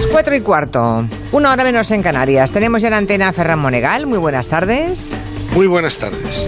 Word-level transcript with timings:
Las 0.00 0.06
cuatro 0.06 0.34
y 0.34 0.40
cuarto, 0.40 1.06
una 1.30 1.52
hora 1.52 1.62
menos 1.62 1.90
en 1.90 2.02
Canarias. 2.02 2.50
Tenemos 2.52 2.80
ya 2.80 2.88
en 2.88 2.94
antena 2.94 3.28
a 3.28 3.32
Ferran 3.34 3.58
Monegal. 3.58 4.06
Muy 4.06 4.16
buenas 4.16 4.46
tardes. 4.46 5.12
Muy 5.52 5.66
buenas 5.66 5.98
tardes. 5.98 6.46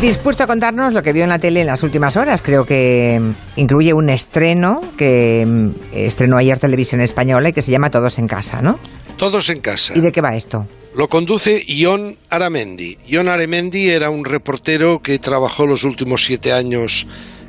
Dispuesto 0.00 0.44
a 0.44 0.46
contarnos 0.46 0.94
lo 0.94 1.02
que 1.02 1.12
vio 1.12 1.24
en 1.24 1.28
la 1.28 1.38
tele 1.38 1.60
en 1.60 1.66
las 1.66 1.82
últimas 1.82 2.16
horas. 2.16 2.40
Creo 2.40 2.64
que 2.64 3.20
incluye 3.56 3.92
un 3.92 4.08
estreno 4.08 4.80
que 4.96 5.44
mm, 5.46 5.70
estrenó 5.92 6.38
ayer 6.38 6.58
Televisión 6.58 7.02
Española 7.02 7.50
y 7.50 7.52
que 7.52 7.60
se 7.60 7.70
llama 7.70 7.90
Todos 7.90 8.18
en 8.18 8.26
Casa, 8.26 8.62
¿no? 8.62 8.78
Todos 9.18 9.50
en 9.50 9.60
casa. 9.60 9.92
¿Y 9.94 10.00
de 10.00 10.10
qué 10.10 10.22
va 10.22 10.36
esto? 10.36 10.66
Lo 10.94 11.08
conduce 11.08 11.62
Ion 11.66 12.16
Aramendi. 12.30 12.96
Ion 13.06 13.28
Aramendi 13.28 13.90
era 13.90 14.08
un 14.08 14.24
reportero 14.24 15.02
que 15.02 15.18
trabajó 15.18 15.66
los 15.66 15.84
últimos 15.84 16.24
siete 16.24 16.54
años 16.54 17.06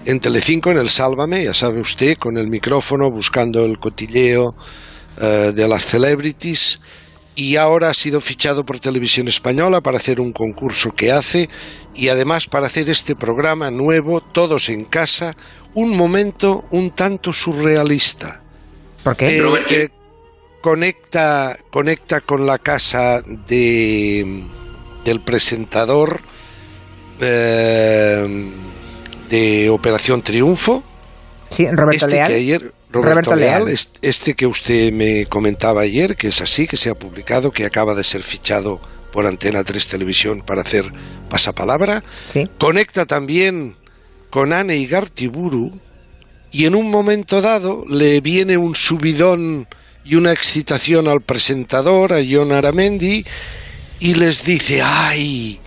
en 0.07 0.21
Telecinco, 0.21 0.71
en 0.71 0.77
el 0.77 0.89
Sálvame, 0.89 1.43
ya 1.43 1.53
sabe 1.53 1.81
usted, 1.81 2.15
con 2.17 2.37
el 2.37 2.47
micrófono, 2.47 3.11
buscando 3.11 3.65
el 3.65 3.77
cotilleo 3.77 4.55
eh, 5.19 5.51
de 5.53 5.67
las 5.67 5.85
celebrities. 5.85 6.79
Y 7.35 7.57
ahora 7.57 7.89
ha 7.89 7.93
sido 7.93 8.21
fichado 8.21 8.65
por 8.65 8.79
Televisión 8.79 9.27
Española 9.27 9.81
para 9.81 9.97
hacer 9.97 10.21
un 10.21 10.31
concurso 10.31 10.91
que 10.95 11.11
hace 11.11 11.49
y 11.93 12.07
además 12.07 12.47
para 12.47 12.67
hacer 12.67 12.89
este 12.89 13.17
programa 13.17 13.69
nuevo, 13.69 14.21
Todos 14.21 14.69
en 14.69 14.85
Casa, 14.85 15.35
un 15.73 15.97
momento 15.97 16.63
un 16.71 16.91
tanto 16.91 17.33
surrealista. 17.33 18.41
¿Por 19.03 19.17
qué? 19.17 19.39
Eh, 19.39 19.43
que 19.67 19.91
conecta, 20.61 21.57
conecta 21.69 22.21
con 22.21 22.47
la 22.47 22.57
casa 22.59 23.21
de, 23.45 24.41
del 25.03 25.19
presentador 25.19 26.21
eh, 27.19 28.51
de 29.29 29.69
Operación 29.69 30.21
Triunfo. 30.21 30.83
Sí, 31.49 31.65
Roberto 31.71 32.05
este 32.05 32.15
Leal. 32.15 32.27
Que 32.29 32.35
ayer, 32.35 32.73
Roberto, 32.89 33.35
Leal, 33.35 33.67
est- 33.69 33.97
este 34.01 34.33
que 34.33 34.45
usted 34.47 34.91
me 34.91 35.25
comentaba 35.27 35.81
ayer, 35.81 36.15
que 36.15 36.27
es 36.29 36.41
así, 36.41 36.67
que 36.67 36.77
se 36.77 36.89
ha 36.89 36.95
publicado, 36.95 37.51
que 37.51 37.65
acaba 37.65 37.95
de 37.95 38.03
ser 38.03 38.21
fichado 38.23 38.81
por 39.11 39.25
Antena 39.25 39.63
3 39.63 39.87
Televisión 39.87 40.41
para 40.41 40.61
hacer 40.61 40.85
pasapalabra. 41.29 42.03
Sí. 42.25 42.49
Conecta 42.59 43.05
también 43.05 43.75
con 44.29 44.51
Anne 44.53 44.75
Igartiburu 44.77 45.71
y 46.51 46.65
en 46.65 46.75
un 46.75 46.91
momento 46.91 47.41
dado 47.41 47.83
le 47.89 48.19
viene 48.21 48.57
un 48.57 48.75
subidón 48.75 49.67
y 50.03 50.15
una 50.15 50.31
excitación 50.31 51.07
al 51.07 51.21
presentador, 51.21 52.13
a 52.13 52.19
John 52.29 52.51
Aramendi, 52.51 53.25
y 53.99 54.15
les 54.15 54.43
dice, 54.43 54.81
¡ay! 54.83 55.59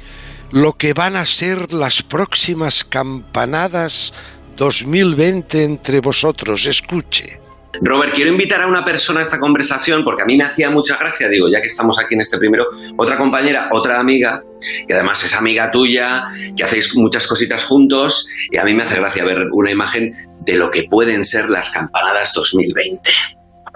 Lo 0.53 0.73
que 0.73 0.95
van 0.95 1.15
a 1.15 1.27
ser 1.27 1.73
las 1.73 2.03
próximas 2.03 2.85
campanadas 2.85 4.13
2020 4.57 5.63
entre 5.63 6.01
vosotros, 6.01 6.67
escuche. 6.67 7.41
Robert, 7.83 8.13
quiero 8.15 8.33
invitar 8.33 8.61
a 8.61 8.67
una 8.67 8.85
persona 8.85 9.21
a 9.21 9.23
esta 9.23 9.39
conversación 9.39 10.03
porque 10.05 10.23
a 10.23 10.27
mí 10.27 10.37
me 10.37 10.43
hacía 10.43 10.71
mucha 10.71 10.97
gracia, 10.97 11.29
digo, 11.29 11.49
ya 11.49 11.61
que 11.61 11.69
estamos 11.69 11.99
aquí 12.01 12.15
en 12.15 12.21
este 12.21 12.37
primero, 12.37 12.67
otra 12.97 13.17
compañera, 13.17 13.69
otra 13.71 14.01
amiga, 14.01 14.43
que 14.89 14.93
además 14.93 15.23
es 15.23 15.35
amiga 15.37 15.71
tuya, 15.71 16.25
que 16.57 16.65
hacéis 16.65 16.97
muchas 16.97 17.29
cositas 17.29 17.65
juntos, 17.65 18.29
y 18.51 18.59
a 18.59 18.65
mí 18.65 18.75
me 18.75 18.83
hace 18.83 18.97
gracia 18.97 19.25
ver 19.25 19.47
una 19.53 19.71
imagen 19.71 20.13
de 20.41 20.57
lo 20.57 20.71
que 20.71 20.85
pueden 20.91 21.25
ser 21.25 21.49
las 21.49 21.71
campanadas 21.71 22.33
2020. 22.35 23.11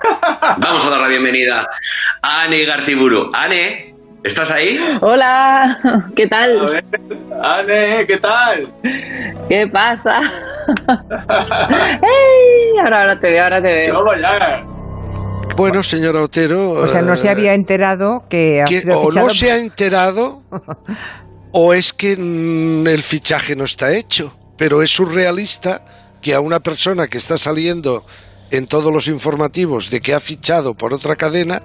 Vamos 0.59 0.85
a 0.85 0.91
dar 0.91 1.01
la 1.01 1.09
bienvenida 1.09 1.69
a 2.21 2.43
Ane 2.43 2.65
Gartiburu. 2.65 3.31
Ane, 3.33 3.94
¿estás 4.25 4.51
ahí? 4.51 4.81
Hola, 5.01 5.79
¿qué 6.17 6.25
A 6.25 6.29
tal? 6.29 6.67
ver, 6.67 6.85
Ane, 7.43 8.07
¿qué 8.07 8.19
tal? 8.19 8.73
¿Qué 9.49 9.69
pasa? 9.69 10.21
¡Ey! 12.03 12.79
Ahora, 12.83 13.01
ahora 13.03 13.21
te 13.21 13.31
veo, 13.31 13.45
ahora 13.45 13.63
te 13.63 13.73
veo. 13.73 13.95
Vamos 13.95 14.21
ya. 14.21 14.65
Bueno, 15.57 15.83
señora 15.83 16.23
Otero. 16.23 16.71
O 16.73 16.87
sea, 16.89 17.03
no 17.03 17.17
se 17.17 17.29
eh, 17.29 17.31
había 17.31 17.55
enterado 17.55 18.25
que 18.29 18.63
ha 18.63 18.65
que 18.65 18.81
sido 18.81 18.99
o 18.99 19.09
fichado... 19.09 19.27
no 19.29 19.35
se 19.35 19.53
ha 19.53 19.57
enterado 19.59 20.41
o 21.53 21.75
es 21.75 21.93
que 21.93 22.13
el 22.13 23.03
fichaje 23.03 23.55
no 23.55 23.65
está 23.65 23.93
hecho. 23.93 24.35
Pero 24.57 24.83
es 24.83 24.91
surrealista 24.91 25.85
que 26.23 26.35
a 26.35 26.41
una 26.41 26.61
persona 26.61 27.09
que 27.09 27.19
está 27.19 27.37
saliendo 27.37 28.05
en 28.51 28.67
todos 28.67 28.93
los 28.93 29.09
informativos 29.09 29.91
de 29.91 30.01
que 30.01 30.15
ha 30.15 30.21
fichado 30.21 30.75
por 30.75 30.95
otra 30.95 31.17
cadena 31.17 31.61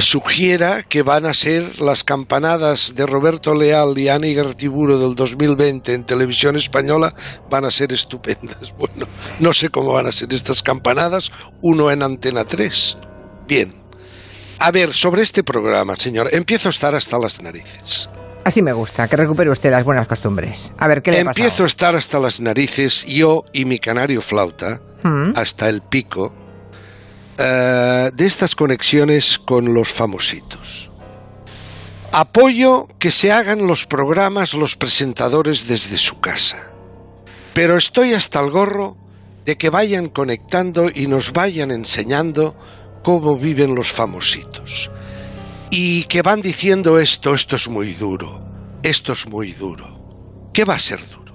sugiera 0.00 0.82
que 0.82 1.02
van 1.02 1.26
a 1.26 1.34
ser 1.34 1.80
las 1.80 2.02
campanadas 2.04 2.94
de 2.94 3.06
Roberto 3.06 3.54
Leal 3.54 3.98
y 3.98 4.08
Ani 4.08 4.34
Gartiburo 4.34 4.98
del 4.98 5.14
2020 5.14 5.92
en 5.94 6.04
televisión 6.04 6.56
española 6.56 7.12
van 7.50 7.64
a 7.64 7.70
ser 7.70 7.92
estupendas. 7.92 8.72
Bueno, 8.78 9.06
no 9.38 9.52
sé 9.52 9.68
cómo 9.68 9.92
van 9.92 10.06
a 10.06 10.12
ser 10.12 10.32
estas 10.32 10.62
campanadas, 10.62 11.30
uno 11.60 11.90
en 11.90 12.02
Antena 12.02 12.44
3. 12.44 12.96
Bien. 13.46 13.72
A 14.58 14.70
ver, 14.70 14.92
sobre 14.92 15.22
este 15.22 15.42
programa, 15.42 15.96
señor, 15.96 16.28
empiezo 16.32 16.68
a 16.68 16.70
estar 16.70 16.94
hasta 16.94 17.18
las 17.18 17.40
narices. 17.42 18.08
Así 18.44 18.62
me 18.62 18.72
gusta, 18.72 19.06
que 19.08 19.16
recupere 19.16 19.50
usted 19.50 19.70
las 19.70 19.84
buenas 19.84 20.08
costumbres. 20.08 20.72
A 20.78 20.88
ver, 20.88 21.02
¿qué 21.02 21.12
le 21.12 21.18
ha 21.18 21.20
Empiezo 21.20 21.64
a 21.64 21.66
estar 21.66 21.94
hasta 21.94 22.18
las 22.18 22.40
narices, 22.40 23.04
yo 23.04 23.44
y 23.52 23.64
mi 23.64 23.78
canario 23.78 24.20
flauta, 24.20 24.80
Mm. 25.04 25.32
hasta 25.36 25.68
el 25.68 25.82
pico, 25.82 26.32
eh, 27.38 28.10
de 28.12 28.26
estas 28.26 28.54
conexiones 28.54 29.38
con 29.38 29.72
los 29.72 29.88
famositos. 29.88 30.90
Apoyo 32.12 32.88
que 32.98 33.10
se 33.10 33.32
hagan 33.32 33.66
los 33.66 33.86
programas 33.86 34.52
los 34.52 34.76
presentadores 34.76 35.66
desde 35.66 35.96
su 35.96 36.20
casa. 36.20 36.70
Pero 37.54 37.76
estoy 37.76 38.12
hasta 38.12 38.40
el 38.40 38.50
gorro 38.50 38.96
de 39.46 39.56
que 39.56 39.70
vayan 39.70 40.08
conectando 40.08 40.90
y 40.94 41.06
nos 41.06 41.32
vayan 41.32 41.70
enseñando 41.70 42.54
cómo 43.02 43.36
viven 43.36 43.74
los 43.74 43.90
famositos. 43.90 44.90
Y 45.70 46.04
que 46.04 46.20
van 46.22 46.42
diciendo 46.42 46.98
esto, 46.98 47.34
esto 47.34 47.56
es 47.56 47.66
muy 47.66 47.94
duro, 47.94 48.44
esto 48.82 49.14
es 49.14 49.26
muy 49.26 49.52
duro. 49.52 50.50
¿Qué 50.52 50.64
va 50.66 50.74
a 50.74 50.78
ser 50.78 51.00
duro? 51.08 51.32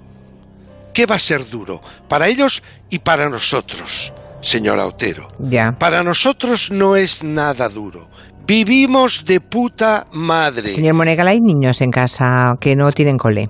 ¿Qué 0.94 1.06
va 1.06 1.16
a 1.16 1.20
ser 1.20 1.48
duro? 1.48 1.80
Para 2.08 2.28
ellos 2.28 2.62
y 2.88 3.00
para 3.00 3.28
nosotros, 3.28 4.12
señora 4.40 4.86
Otero. 4.86 5.28
Ya. 5.38 5.76
Para 5.78 6.02
nosotros 6.02 6.70
no 6.70 6.96
es 6.96 7.22
nada 7.22 7.68
duro. 7.68 8.08
Vivimos 8.46 9.24
de 9.26 9.40
puta 9.40 10.06
madre. 10.12 10.70
Señor 10.70 10.94
Monegal, 10.94 11.28
hay 11.28 11.40
niños 11.40 11.80
en 11.82 11.90
casa 11.90 12.56
que 12.60 12.74
no 12.76 12.90
tienen 12.92 13.18
cole. 13.18 13.48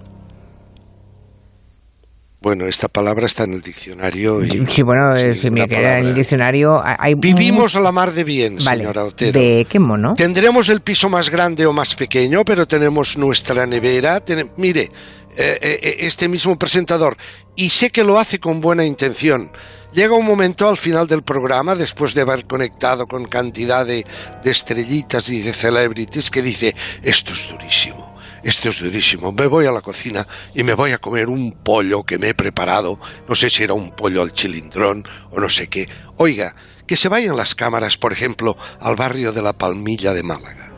Bueno, 2.40 2.66
esta 2.66 2.86
palabra 2.88 3.26
está 3.26 3.44
en 3.44 3.54
el 3.54 3.62
diccionario. 3.62 4.44
Y, 4.44 4.64
Sí, 4.68 4.82
bueno, 4.82 5.16
sí, 5.18 5.34
si 5.34 5.50
me 5.50 5.66
queda 5.68 5.98
en 5.98 6.06
el 6.06 6.14
diccionario... 6.14 6.80
Hay 6.84 7.14
Vivimos 7.14 7.74
a 7.74 7.80
la 7.80 7.90
mar 7.90 8.12
de 8.12 8.22
bien, 8.24 8.58
Vale. 8.64 8.78
señora 8.82 9.04
Otero. 9.04 9.38
¿De 9.38 9.66
qué 9.68 9.78
mono? 9.80 10.14
Tendremos 10.14 10.68
el 10.68 10.80
piso 10.80 11.08
más 11.08 11.30
grande 11.30 11.66
o 11.66 11.72
más 11.72 11.94
pequeño, 11.96 12.44
pero 12.44 12.66
tenemos 12.66 13.16
nuestra 13.16 13.66
nevera. 13.66 14.20
Tene- 14.24 14.50
mire, 14.56 14.88
este 15.36 16.28
mismo 16.28 16.58
presentador, 16.58 17.16
y 17.54 17.70
sé 17.70 17.90
que 17.90 18.04
lo 18.04 18.18
hace 18.18 18.38
con 18.38 18.60
buena 18.60 18.84
intención. 18.84 19.52
Llega 19.92 20.14
un 20.14 20.26
momento 20.26 20.68
al 20.68 20.76
final 20.76 21.06
del 21.06 21.22
programa, 21.22 21.74
después 21.74 22.12
de 22.12 22.20
haber 22.20 22.46
conectado 22.46 23.06
con 23.06 23.24
cantidad 23.24 23.86
de, 23.86 24.06
de 24.42 24.50
estrellitas 24.50 25.28
y 25.30 25.40
de 25.40 25.54
celebrities, 25.54 26.30
que 26.30 26.42
dice, 26.42 26.74
esto 27.02 27.32
es 27.32 27.48
durísimo, 27.48 28.14
esto 28.42 28.68
es 28.68 28.80
durísimo, 28.80 29.32
me 29.32 29.46
voy 29.46 29.66
a 29.66 29.72
la 29.72 29.80
cocina 29.80 30.26
y 30.54 30.62
me 30.62 30.74
voy 30.74 30.92
a 30.92 30.98
comer 30.98 31.28
un 31.28 31.52
pollo 31.52 32.02
que 32.04 32.18
me 32.18 32.28
he 32.28 32.34
preparado, 32.34 33.00
no 33.26 33.34
sé 33.34 33.48
si 33.48 33.62
era 33.62 33.72
un 33.72 33.90
pollo 33.90 34.22
al 34.22 34.34
chilindrón 34.34 35.04
o 35.30 35.40
no 35.40 35.48
sé 35.48 35.68
qué. 35.68 35.88
Oiga, 36.16 36.54
que 36.86 36.96
se 36.96 37.08
vayan 37.08 37.36
las 37.36 37.54
cámaras, 37.54 37.96
por 37.96 38.12
ejemplo, 38.12 38.56
al 38.80 38.96
barrio 38.96 39.32
de 39.32 39.42
la 39.42 39.52
Palmilla 39.52 40.12
de 40.12 40.22
Málaga. 40.22 40.72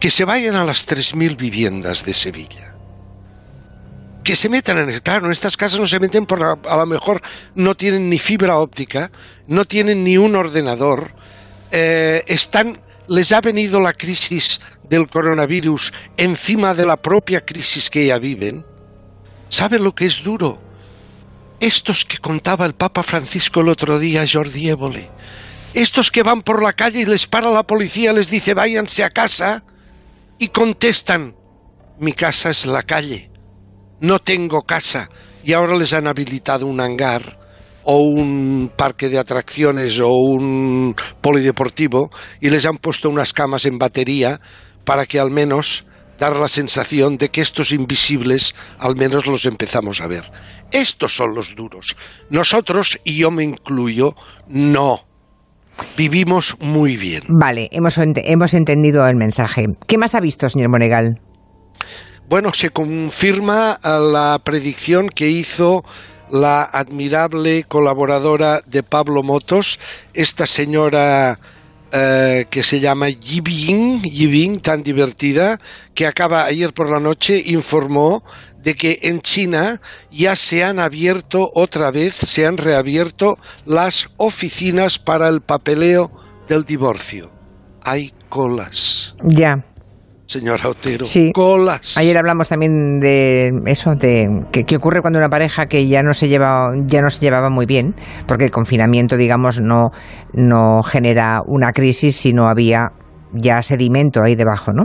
Que 0.00 0.10
se 0.10 0.24
vayan 0.24 0.56
a 0.56 0.64
las 0.64 0.88
3.000 0.88 1.36
viviendas 1.36 2.04
de 2.04 2.14
Sevilla. 2.14 2.71
Que 4.24 4.36
se 4.36 4.48
metan 4.48 4.78
en 4.78 4.88
el... 4.88 5.02
Claro, 5.02 5.30
estas 5.30 5.56
casas 5.56 5.80
no 5.80 5.86
se 5.86 6.00
meten 6.00 6.26
por... 6.26 6.42
a 6.42 6.76
lo 6.76 6.86
mejor 6.86 7.20
no 7.54 7.74
tienen 7.74 8.08
ni 8.08 8.18
fibra 8.18 8.58
óptica, 8.58 9.10
no 9.46 9.64
tienen 9.64 10.04
ni 10.04 10.16
un 10.16 10.36
ordenador, 10.36 11.12
eh, 11.70 12.22
están... 12.26 12.78
Les 13.08 13.32
ha 13.32 13.40
venido 13.40 13.80
la 13.80 13.92
crisis 13.92 14.60
del 14.88 15.08
coronavirus 15.08 15.92
encima 16.16 16.72
de 16.72 16.86
la 16.86 16.96
propia 16.96 17.44
crisis 17.44 17.90
que 17.90 18.06
ya 18.06 18.18
viven. 18.18 18.64
¿Saben 19.48 19.82
lo 19.82 19.94
que 19.94 20.06
es 20.06 20.22
duro? 20.22 20.60
Estos 21.58 22.04
que 22.04 22.18
contaba 22.18 22.64
el 22.64 22.74
Papa 22.74 23.02
Francisco 23.02 23.60
el 23.60 23.68
otro 23.68 23.98
día, 23.98 24.24
Jordi 24.30 24.68
Évole. 24.68 25.10
Estos 25.74 26.10
que 26.10 26.22
van 26.22 26.42
por 26.42 26.62
la 26.62 26.72
calle 26.72 27.00
y 27.00 27.04
les 27.06 27.26
para 27.26 27.50
la 27.50 27.62
policía, 27.64 28.12
les 28.12 28.28
dice 28.28 28.54
váyanse 28.54 29.02
a 29.02 29.10
casa 29.10 29.64
y 30.38 30.48
contestan, 30.48 31.34
mi 31.98 32.12
casa 32.12 32.50
es 32.50 32.66
la 32.66 32.82
calle, 32.82 33.30
no 34.02 34.18
tengo 34.18 34.62
casa 34.62 35.08
y 35.44 35.54
ahora 35.54 35.76
les 35.76 35.92
han 35.92 36.06
habilitado 36.06 36.66
un 36.66 36.80
hangar 36.80 37.38
o 37.84 37.96
un 37.98 38.70
parque 38.76 39.08
de 39.08 39.18
atracciones 39.18 39.98
o 40.00 40.10
un 40.10 40.94
polideportivo 41.20 42.10
y 42.40 42.50
les 42.50 42.66
han 42.66 42.78
puesto 42.78 43.08
unas 43.08 43.32
camas 43.32 43.64
en 43.64 43.78
batería 43.78 44.40
para 44.84 45.06
que 45.06 45.18
al 45.18 45.30
menos 45.30 45.84
dar 46.18 46.36
la 46.36 46.48
sensación 46.48 47.16
de 47.16 47.30
que 47.30 47.40
estos 47.40 47.72
invisibles 47.72 48.54
al 48.78 48.96
menos 48.96 49.26
los 49.26 49.46
empezamos 49.46 50.00
a 50.00 50.08
ver. 50.08 50.24
Estos 50.72 51.14
son 51.14 51.34
los 51.34 51.54
duros. 51.54 51.96
Nosotros, 52.30 52.98
y 53.04 53.18
yo 53.18 53.30
me 53.30 53.44
incluyo, 53.44 54.14
no. 54.48 55.00
Vivimos 55.96 56.56
muy 56.60 56.96
bien. 56.96 57.22
Vale, 57.28 57.68
hemos, 57.72 57.98
hemos 57.98 58.54
entendido 58.54 59.06
el 59.06 59.16
mensaje. 59.16 59.66
¿Qué 59.86 59.98
más 59.98 60.14
ha 60.14 60.20
visto, 60.20 60.48
señor 60.48 60.70
Monegal? 60.70 61.20
Bueno, 62.32 62.54
se 62.54 62.70
confirma 62.70 63.78
la 63.84 64.40
predicción 64.42 65.10
que 65.10 65.28
hizo 65.28 65.84
la 66.30 66.62
admirable 66.62 67.64
colaboradora 67.64 68.62
de 68.64 68.82
Pablo 68.82 69.22
Motos, 69.22 69.78
esta 70.14 70.46
señora 70.46 71.38
eh, 71.92 72.46
que 72.48 72.64
se 72.64 72.80
llama 72.80 73.10
Yibing, 73.10 74.00
Yibing, 74.00 74.60
tan 74.62 74.82
divertida, 74.82 75.60
que 75.92 76.06
acaba 76.06 76.46
ayer 76.46 76.72
por 76.72 76.90
la 76.90 77.00
noche, 77.00 77.42
informó 77.44 78.24
de 78.62 78.76
que 78.76 79.00
en 79.02 79.20
China 79.20 79.82
ya 80.10 80.34
se 80.34 80.64
han 80.64 80.78
abierto 80.78 81.50
otra 81.54 81.90
vez, 81.90 82.14
se 82.14 82.46
han 82.46 82.56
reabierto 82.56 83.38
las 83.66 84.08
oficinas 84.16 84.98
para 84.98 85.28
el 85.28 85.42
papeleo 85.42 86.10
del 86.48 86.64
divorcio. 86.64 87.30
Hay 87.84 88.10
colas. 88.30 89.14
Ya 89.22 89.62
señora 90.32 90.68
Otero. 90.68 91.04
Sí. 91.04 91.30
Colas. 91.32 91.96
Ayer 91.98 92.16
hablamos 92.16 92.48
también 92.48 93.00
de 93.00 93.52
eso, 93.66 93.94
de 93.94 94.28
qué 94.50 94.76
ocurre 94.76 95.00
cuando 95.00 95.18
una 95.18 95.28
pareja 95.28 95.66
que 95.66 95.86
ya 95.86 96.02
no 96.02 96.14
se 96.14 96.28
lleva, 96.28 96.70
ya 96.86 97.02
no 97.02 97.10
se 97.10 97.20
llevaba 97.20 97.50
muy 97.50 97.66
bien, 97.66 97.94
porque 98.26 98.44
el 98.46 98.50
confinamiento, 98.50 99.16
digamos, 99.16 99.60
no, 99.60 99.90
no 100.32 100.82
genera 100.82 101.40
una 101.46 101.72
crisis, 101.72 102.16
sino 102.16 102.48
había 102.48 102.92
ya 103.32 103.62
sedimento 103.62 104.22
ahí 104.22 104.34
debajo, 104.34 104.72
¿no? 104.72 104.84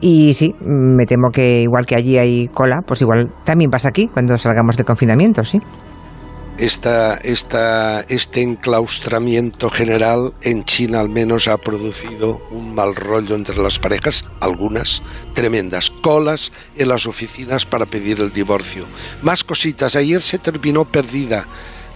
Y 0.00 0.34
sí, 0.34 0.54
me 0.60 1.06
temo 1.06 1.30
que 1.30 1.62
igual 1.62 1.86
que 1.86 1.94
allí 1.94 2.18
hay 2.18 2.48
cola, 2.48 2.82
pues 2.86 3.00
igual 3.00 3.32
también 3.44 3.70
pasa 3.70 3.88
aquí 3.88 4.08
cuando 4.08 4.36
salgamos 4.36 4.76
de 4.76 4.84
confinamiento, 4.84 5.42
sí 5.42 5.58
esta, 6.58 7.16
esta, 7.18 8.00
este 8.08 8.40
enclaustramiento 8.40 9.68
general 9.68 10.32
en 10.42 10.64
China 10.64 11.00
al 11.00 11.10
menos 11.10 11.48
ha 11.48 11.58
producido 11.58 12.40
un 12.50 12.74
mal 12.74 12.94
rollo 12.94 13.34
entre 13.34 13.56
las 13.56 13.78
parejas, 13.78 14.24
algunas 14.40 15.02
tremendas 15.34 15.90
colas 15.90 16.52
en 16.76 16.88
las 16.88 17.06
oficinas 17.06 17.66
para 17.66 17.84
pedir 17.84 18.20
el 18.20 18.32
divorcio. 18.32 18.86
Más 19.22 19.44
cositas, 19.44 19.96
ayer 19.96 20.22
se 20.22 20.38
terminó 20.38 20.90
perdida 20.90 21.46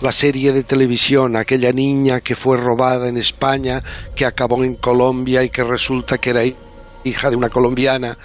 la 0.02 0.12
serie 0.12 0.52
de 0.52 0.62
televisión, 0.62 1.36
aquella 1.36 1.72
niña 1.72 2.20
que 2.20 2.36
fue 2.36 2.58
robada 2.58 3.08
en 3.08 3.16
España, 3.16 3.82
que 4.14 4.26
acabó 4.26 4.62
en 4.62 4.74
Colombia 4.74 5.42
y 5.42 5.48
que 5.48 5.64
resulta 5.64 6.18
que 6.18 6.30
era 6.30 6.42
hija 7.04 7.30
de 7.30 7.36
una 7.36 7.48
colombiana. 7.48 8.18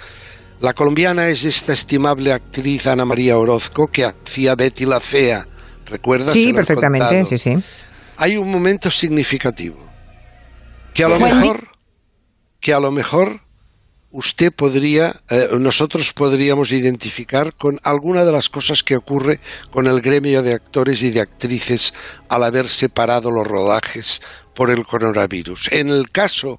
La 0.60 0.74
colombiana 0.74 1.28
es 1.28 1.44
esta 1.44 1.72
estimable 1.72 2.32
actriz 2.32 2.86
Ana 2.86 3.04
María 3.04 3.38
Orozco 3.38 3.88
que 3.88 4.04
hacía 4.04 4.54
Betty 4.54 4.86
la 4.86 5.00
Fea 5.00 5.46
¿Recuerdas? 5.86 6.32
Sí, 6.32 6.52
perfectamente, 6.52 7.24
sí, 7.24 7.38
sí. 7.38 7.56
Hay 8.18 8.36
un 8.36 8.50
momento 8.50 8.90
significativo 8.90 9.78
que 10.94 11.04
a 11.04 11.08
lo 11.08 11.20
mejor, 11.20 11.68
que 12.60 12.72
a 12.72 12.80
lo 12.80 12.90
mejor 12.90 13.40
usted 14.10 14.50
podría, 14.52 15.14
eh, 15.28 15.48
nosotros 15.58 16.12
podríamos 16.14 16.72
identificar 16.72 17.52
con 17.54 17.78
alguna 17.84 18.24
de 18.24 18.32
las 18.32 18.48
cosas 18.48 18.82
que 18.82 18.96
ocurre 18.96 19.38
con 19.70 19.86
el 19.86 20.00
gremio 20.00 20.42
de 20.42 20.54
actores 20.54 21.02
y 21.02 21.10
de 21.10 21.20
actrices 21.20 21.92
al 22.30 22.44
haber 22.44 22.68
separado 22.68 23.30
los 23.30 23.46
rodajes 23.46 24.22
por 24.54 24.70
el 24.70 24.86
coronavirus. 24.86 25.70
En 25.70 25.88
el 25.88 26.10
caso 26.10 26.58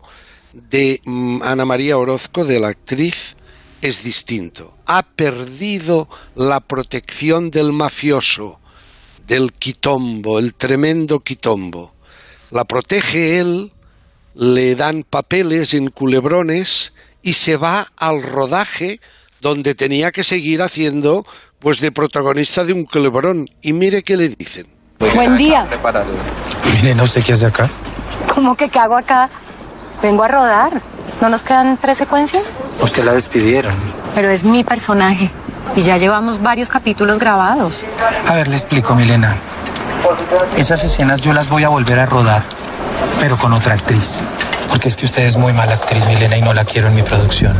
de 0.53 1.01
mm, 1.03 1.41
Ana 1.41 1.65
María 1.65 1.97
Orozco, 1.97 2.45
de 2.45 2.59
la 2.59 2.67
actriz, 2.67 3.35
es 3.81 4.03
distinto. 4.03 4.77
Ha 4.85 5.01
perdido 5.01 6.09
la 6.35 6.59
protección 6.59 7.49
del 7.49 7.73
mafioso 7.73 8.59
del 9.27 9.53
quitombo, 9.53 10.39
el 10.39 10.53
tremendo 10.53 11.19
quitombo. 11.19 11.93
La 12.49 12.63
protege 12.63 13.39
él, 13.39 13.73
le 14.33 14.75
dan 14.75 15.03
papeles 15.03 15.73
en 15.73 15.89
culebrones 15.89 16.93
y 17.21 17.33
se 17.33 17.57
va 17.57 17.87
al 17.97 18.21
rodaje 18.21 19.01
donde 19.41 19.75
tenía 19.75 20.11
que 20.11 20.23
seguir 20.23 20.61
haciendo 20.61 21.25
pues 21.59 21.79
de 21.81 21.91
protagonista 21.91 22.63
de 22.63 22.73
un 22.73 22.85
culebrón. 22.85 23.47
Y 23.61 23.73
mire 23.73 24.03
qué 24.03 24.15
le 24.15 24.29
dicen. 24.29 24.67
Buen 24.99 25.37
día. 25.37 25.67
Mire, 26.81 26.95
no 26.95 27.05
sé 27.05 27.21
qué 27.21 27.33
hace 27.33 27.47
acá. 27.47 27.69
¿Cómo 28.33 28.55
que 28.55 28.69
qué 28.69 28.79
hago 28.79 28.95
acá? 28.95 29.29
Vengo 30.01 30.23
a 30.23 30.27
rodar. 30.27 30.81
¿No 31.21 31.29
nos 31.29 31.43
quedan 31.43 31.77
tres 31.77 31.97
secuencias? 31.97 32.53
Usted 32.81 33.03
la 33.03 33.13
despidieron. 33.13 33.73
Pero 34.13 34.29
es 34.29 34.43
mi 34.43 34.63
personaje. 34.63 35.31
Y 35.75 35.81
ya 35.81 35.97
llevamos 35.97 36.41
varios 36.41 36.69
capítulos 36.69 37.19
grabados. 37.19 37.85
A 38.27 38.35
ver, 38.35 38.47
le 38.47 38.55
explico, 38.55 38.95
Milena. 38.95 39.37
Esas 40.55 40.83
escenas 40.83 41.21
yo 41.21 41.33
las 41.33 41.49
voy 41.49 41.63
a 41.63 41.69
volver 41.69 41.99
a 41.99 42.05
rodar, 42.05 42.43
pero 43.19 43.37
con 43.37 43.53
otra 43.53 43.73
actriz. 43.73 44.23
Porque 44.69 44.87
es 44.87 44.95
que 44.95 45.05
usted 45.05 45.23
es 45.23 45.37
muy 45.37 45.53
mala 45.53 45.73
actriz, 45.73 46.05
Milena, 46.07 46.37
y 46.37 46.41
no 46.41 46.53
la 46.53 46.65
quiero 46.65 46.87
en 46.87 46.95
mi 46.95 47.03
producción. 47.03 47.55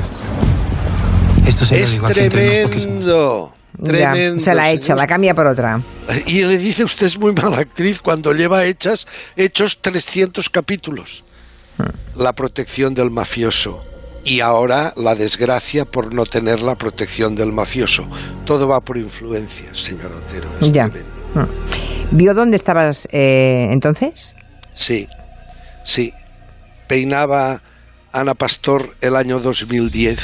Esto 1.46 1.66
se 1.66 1.80
lo 1.80 1.88
digo 1.88 2.08
aquí 2.08 2.30
tremendo. 2.30 3.54
Tremendo, 3.84 4.44
se 4.44 4.56
la 4.56 4.64
ha 4.64 4.72
hecho, 4.72 4.96
la 4.96 5.06
cambia 5.06 5.36
por 5.36 5.48
otra. 5.48 5.80
Y 6.26 6.44
le 6.44 6.58
dice 6.58 6.84
usted 6.84 7.06
es 7.06 7.18
muy 7.18 7.34
mala 7.34 7.60
actriz 7.60 8.02
cuando 8.02 8.34
lleva 8.34 8.64
hechas, 8.66 9.06
hechos 9.36 9.80
300 9.82 10.50
capítulos. 10.50 11.24
Hmm. 11.78 12.20
La 12.22 12.34
protección 12.34 12.96
del 12.96 13.12
mafioso 13.12 13.84
y 14.28 14.42
ahora 14.42 14.94
la 14.98 15.16
desgracia 15.16 15.86
por 15.86 16.14
no 16.14 16.26
tener 16.26 16.62
la 16.62 16.76
protección 16.76 17.36
del 17.36 17.54
mafioso. 17.54 18.06
Todo 18.46 18.68
va 18.68 18.82
por 18.82 18.98
influencia, 18.98 19.74
señor 19.74 20.12
Otero. 20.12 20.50
ya. 20.74 20.88
Mm. 20.88 21.48
¿Vio 22.12 22.34
dónde 22.34 22.58
estabas 22.58 23.08
eh, 23.12 23.68
entonces? 23.72 24.36
Sí, 24.74 25.08
sí. 25.86 26.14
Peinaba 26.88 27.62
Ana 28.12 28.34
Pastor 28.34 28.96
el 29.00 29.16
año 29.16 29.40
2010. 29.40 30.20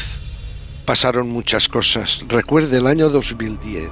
Pasaron 0.85 1.29
muchas 1.29 1.69
cosas. 1.69 2.25
Recuerde 2.27 2.77
el 2.77 2.87
año 2.87 3.09
2010. 3.09 3.89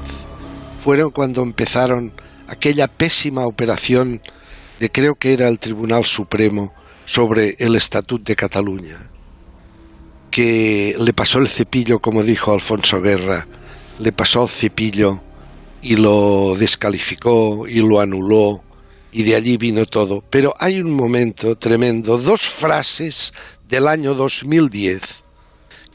Fueron 0.83 1.11
cuando 1.11 1.41
empezaron 1.41 2.11
aquella 2.47 2.87
pésima 2.89 3.45
operación 3.45 4.21
de 4.81 4.91
creo 4.91 5.15
que 5.15 5.31
era 5.33 5.47
el 5.47 5.59
Tribunal 5.59 6.03
Supremo 6.03 6.73
sobre 7.05 7.55
el 7.59 7.75
Estatut 7.75 8.23
de 8.23 8.35
Cataluña 8.35 9.11
que 10.31 10.95
le 10.97 11.13
pasó 11.13 11.39
el 11.39 11.49
cepillo, 11.49 11.99
como 11.99 12.23
dijo 12.23 12.53
Alfonso 12.53 13.01
Guerra, 13.01 13.47
le 13.99 14.11
pasó 14.11 14.43
el 14.43 14.49
cepillo 14.49 15.21
y 15.81 15.97
lo 15.97 16.55
descalificó 16.57 17.67
y 17.67 17.75
lo 17.75 17.99
anuló 17.99 18.63
y 19.11 19.23
de 19.23 19.35
allí 19.35 19.57
vino 19.57 19.85
todo. 19.85 20.23
Pero 20.29 20.53
hay 20.57 20.79
un 20.79 20.91
momento 20.91 21.57
tremendo, 21.57 22.17
dos 22.17 22.41
frases 22.41 23.33
del 23.67 23.87
año 23.87 24.13
2010, 24.13 25.01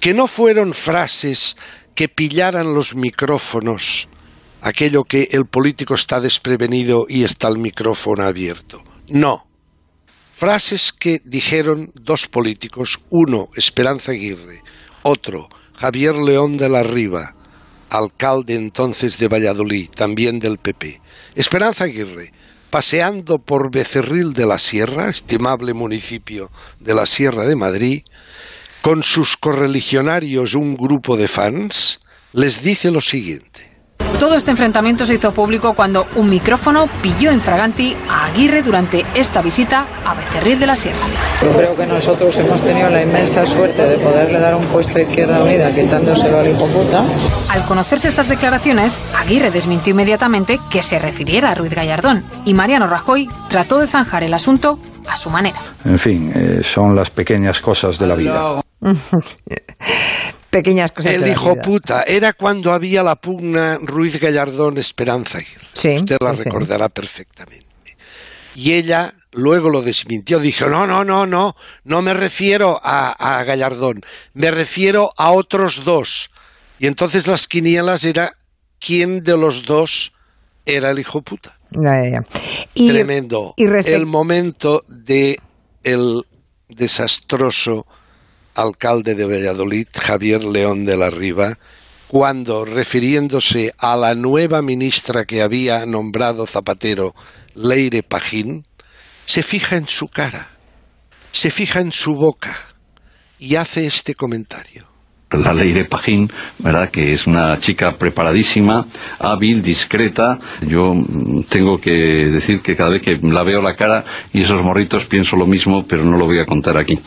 que 0.00 0.14
no 0.14 0.26
fueron 0.26 0.74
frases 0.74 1.56
que 1.94 2.08
pillaran 2.08 2.74
los 2.74 2.94
micrófonos, 2.94 4.08
aquello 4.60 5.04
que 5.04 5.28
el 5.32 5.46
político 5.46 5.94
está 5.94 6.20
desprevenido 6.20 7.06
y 7.08 7.24
está 7.24 7.48
el 7.48 7.56
micrófono 7.56 8.24
abierto. 8.24 8.82
No, 9.08 9.45
Frases 10.38 10.92
que 10.92 11.22
dijeron 11.24 11.90
dos 11.94 12.26
políticos, 12.26 13.00
uno 13.08 13.48
Esperanza 13.56 14.12
Aguirre, 14.12 14.62
otro 15.02 15.48
Javier 15.76 16.14
León 16.14 16.58
de 16.58 16.68
la 16.68 16.82
Riva, 16.82 17.34
alcalde 17.88 18.54
entonces 18.54 19.16
de 19.16 19.28
Valladolid, 19.28 19.88
también 19.88 20.38
del 20.38 20.58
PP. 20.58 21.00
Esperanza 21.36 21.84
Aguirre, 21.84 22.32
paseando 22.68 23.38
por 23.38 23.70
Becerril 23.70 24.34
de 24.34 24.44
la 24.44 24.58
Sierra, 24.58 25.08
estimable 25.08 25.72
municipio 25.72 26.50
de 26.80 26.92
la 26.92 27.06
Sierra 27.06 27.46
de 27.46 27.56
Madrid, 27.56 28.02
con 28.82 29.04
sus 29.04 29.38
correligionarios 29.38 30.52
un 30.52 30.76
grupo 30.76 31.16
de 31.16 31.28
fans, 31.28 32.00
les 32.34 32.62
dice 32.62 32.90
lo 32.90 33.00
siguiente. 33.00 33.55
Todo 34.18 34.34
este 34.34 34.50
enfrentamiento 34.50 35.04
se 35.04 35.14
hizo 35.14 35.32
público 35.32 35.74
cuando 35.74 36.06
un 36.16 36.30
micrófono 36.30 36.88
pilló 37.02 37.30
en 37.30 37.40
fraganti 37.40 37.94
a 38.08 38.26
Aguirre 38.26 38.62
durante 38.62 39.04
esta 39.14 39.42
visita 39.42 39.86
a 40.06 40.14
Becerril 40.14 40.58
de 40.58 40.66
la 40.66 40.74
Sierra. 40.74 41.06
Yo 41.42 41.52
creo 41.52 41.76
que 41.76 41.86
nosotros 41.86 42.38
hemos 42.38 42.62
tenido 42.62 42.88
la 42.88 43.02
inmensa 43.02 43.44
suerte 43.44 43.82
de 43.82 43.98
poderle 43.98 44.40
dar 44.40 44.54
un 44.54 44.64
puesto 44.68 44.96
a 44.96 45.02
Izquierda 45.02 45.42
Unida 45.42 45.70
quitándoselo 45.70 46.38
al 46.38 46.50
hijo 46.50 46.66
puta. 46.66 47.04
Al 47.50 47.66
conocerse 47.66 48.08
estas 48.08 48.30
declaraciones, 48.30 49.02
Aguirre 49.14 49.50
desmintió 49.50 49.90
inmediatamente 49.90 50.60
que 50.70 50.82
se 50.82 50.98
refiriera 50.98 51.50
a 51.50 51.54
Ruiz 51.54 51.74
Gallardón 51.74 52.24
y 52.46 52.54
Mariano 52.54 52.88
Rajoy 52.88 53.28
trató 53.50 53.80
de 53.80 53.86
zanjar 53.86 54.22
el 54.22 54.32
asunto 54.32 54.78
a 55.06 55.16
su 55.18 55.28
manera. 55.28 55.60
En 55.84 55.98
fin, 55.98 56.32
eh, 56.34 56.60
son 56.62 56.96
las 56.96 57.10
pequeñas 57.10 57.60
cosas 57.60 57.98
de 57.98 58.06
la 58.06 58.14
vida. 58.14 58.62
pequeñas 60.56 60.90
cosas. 60.92 61.12
El 61.12 61.28
hijo 61.28 61.54
puta 61.56 62.02
era 62.04 62.32
cuando 62.32 62.72
había 62.72 63.02
la 63.02 63.16
pugna 63.16 63.78
Ruiz 63.82 64.18
Gallardón 64.18 64.78
Esperanza 64.78 65.38
Usted 65.74 66.16
la 66.20 66.32
recordará 66.32 66.88
perfectamente. 66.88 67.66
Y 68.54 68.72
ella 68.72 69.12
luego 69.32 69.68
lo 69.68 69.82
desmintió, 69.82 70.38
dijo, 70.38 70.70
no, 70.70 70.86
no, 70.86 71.04
no, 71.04 71.26
no, 71.26 71.54
no 71.84 72.00
me 72.00 72.14
refiero 72.14 72.80
a, 72.82 73.10
a 73.38 73.44
Gallardón, 73.44 74.00
me 74.32 74.50
refiero 74.50 75.10
a 75.18 75.32
otros 75.32 75.84
dos. 75.84 76.30
Y 76.78 76.86
entonces 76.86 77.26
las 77.26 77.46
quinielas 77.46 78.04
era 78.04 78.32
quién 78.80 79.22
de 79.22 79.36
los 79.36 79.66
dos 79.66 80.12
era 80.64 80.90
el 80.90 80.98
hijo 80.98 81.20
puta. 81.20 81.58
Ya, 81.70 82.02
ya, 82.02 82.08
ya. 82.08 82.24
Y- 82.72 82.88
Tremendo. 82.88 83.52
y 83.58 83.66
el 83.90 84.06
momento 84.06 84.84
de 84.88 85.38
el 85.84 86.24
desastroso 86.68 87.86
alcalde 88.56 89.14
de 89.14 89.26
Valladolid, 89.26 89.86
Javier 89.94 90.42
León 90.42 90.84
de 90.84 90.96
la 90.96 91.10
Riva, 91.10 91.58
cuando 92.08 92.64
refiriéndose 92.64 93.72
a 93.78 93.96
la 93.96 94.14
nueva 94.14 94.62
ministra 94.62 95.24
que 95.24 95.42
había 95.42 95.86
nombrado 95.86 96.46
Zapatero, 96.46 97.14
Leire 97.54 98.02
Pajín, 98.02 98.64
se 99.24 99.42
fija 99.42 99.76
en 99.76 99.88
su 99.88 100.08
cara, 100.08 100.48
se 101.32 101.50
fija 101.50 101.80
en 101.80 101.92
su 101.92 102.14
boca 102.14 102.56
y 103.38 103.56
hace 103.56 103.86
este 103.86 104.14
comentario. 104.14 104.86
La 105.32 105.52
Leire 105.52 105.84
Pajín, 105.84 106.30
¿verdad? 106.60 106.88
Que 106.88 107.12
es 107.12 107.26
una 107.26 107.58
chica 107.58 107.92
preparadísima, 107.98 108.86
hábil, 109.18 109.60
discreta. 109.60 110.38
Yo 110.60 110.92
tengo 111.48 111.78
que 111.78 111.90
decir 111.90 112.62
que 112.62 112.76
cada 112.76 112.90
vez 112.90 113.02
que 113.02 113.16
la 113.20 113.42
veo 113.42 113.60
la 113.60 113.74
cara 113.74 114.04
y 114.32 114.42
esos 114.42 114.62
morritos 114.62 115.06
pienso 115.06 115.36
lo 115.36 115.46
mismo, 115.46 115.84
pero 115.86 116.04
no 116.04 116.16
lo 116.16 116.26
voy 116.26 116.38
a 116.38 116.46
contar 116.46 116.78
aquí. 116.78 117.00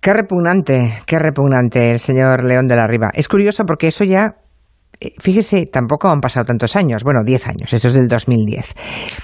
Qué 0.00 0.14
repugnante, 0.14 1.02
qué 1.06 1.18
repugnante 1.18 1.90
el 1.90 2.00
señor 2.00 2.44
León 2.44 2.66
de 2.66 2.76
la 2.76 2.86
Riva. 2.86 3.10
Es 3.12 3.28
curioso 3.28 3.64
porque 3.66 3.88
eso 3.88 4.02
ya, 4.02 4.36
eh, 4.98 5.12
fíjese, 5.18 5.66
tampoco 5.66 6.08
han 6.08 6.20
pasado 6.20 6.46
tantos 6.46 6.74
años, 6.74 7.04
bueno, 7.04 7.22
10 7.22 7.46
años, 7.48 7.72
eso 7.74 7.88
es 7.88 7.94
del 7.94 8.08
2010. 8.08 8.72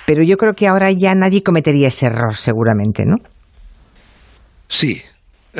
Pero 0.04 0.22
yo 0.22 0.36
creo 0.36 0.52
que 0.52 0.66
ahora 0.66 0.90
ya 0.90 1.14
nadie 1.14 1.42
cometería 1.42 1.88
ese 1.88 2.06
error, 2.06 2.36
seguramente, 2.36 3.04
¿no? 3.06 3.16
Sí, 4.68 5.00